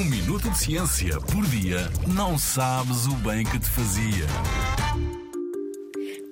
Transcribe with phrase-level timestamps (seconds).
[0.00, 4.26] Um minuto de ciência por dia não sabes o bem que te fazia.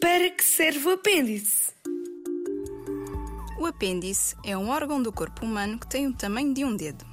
[0.01, 1.75] Para que serve o apêndice?
[3.59, 7.05] O apêndice é um órgão do corpo humano que tem o tamanho de um dedo.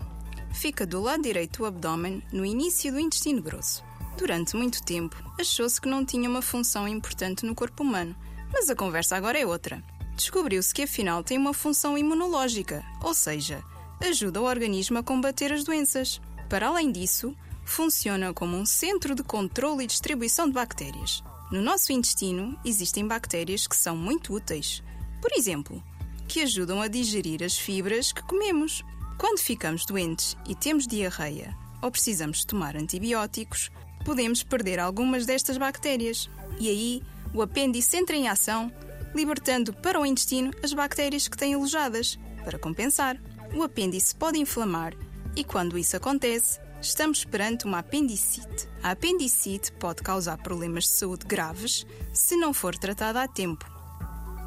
[0.54, 3.84] Fica do lado direito do abdômen, no início do intestino grosso.
[4.18, 8.16] Durante muito tempo, achou-se que não tinha uma função importante no corpo humano,
[8.54, 9.84] mas a conversa agora é outra.
[10.16, 13.62] Descobriu-se que afinal tem uma função imunológica, ou seja,
[14.00, 16.22] ajuda o organismo a combater as doenças.
[16.56, 21.22] Para além disso, funciona como um centro de controle e distribuição de bactérias.
[21.52, 24.82] No nosso intestino existem bactérias que são muito úteis.
[25.22, 25.84] Por exemplo,
[26.30, 28.86] que ajudam a digerir as fibras que comemos.
[29.18, 33.70] Quando ficamos doentes e temos diarreia ou precisamos tomar antibióticos,
[34.06, 36.30] podemos perder algumas destas bactérias.
[36.58, 37.04] E aí,
[37.34, 38.72] o apêndice entra em ação,
[39.14, 42.18] libertando para o intestino as bactérias que têm alojadas.
[42.46, 43.22] Para compensar,
[43.54, 44.94] o apêndice pode inflamar
[45.36, 48.68] e, quando isso acontece, estamos perante uma apendicite.
[48.82, 53.70] A apendicite pode causar problemas de saúde graves se não for tratada a tempo.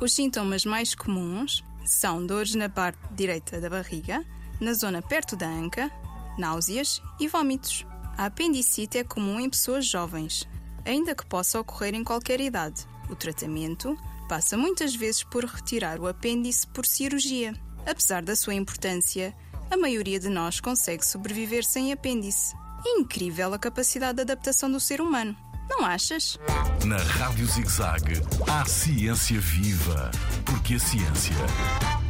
[0.01, 4.25] Os sintomas mais comuns são dores na parte direita da barriga,
[4.61, 5.91] na zona perto da anca,
[6.39, 7.85] náuseas e vômitos.
[8.17, 10.49] A apendicite é comum em pessoas jovens,
[10.85, 12.87] ainda que possa ocorrer em qualquer idade.
[13.11, 13.97] O tratamento
[14.29, 17.55] passa muitas vezes por retirar o apêndice por cirurgia.
[17.87, 19.35] Apesar da sua importância,
[19.71, 22.55] a maioria de nós consegue sobreviver sem apêndice.
[22.87, 25.37] Incrível a capacidade de adaptação do ser humano,
[25.69, 26.39] não achas?
[26.87, 30.11] Na Rádio ZigZag, há ciência viva,
[30.45, 31.37] porque a ciência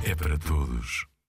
[0.05, 1.09] é para todos.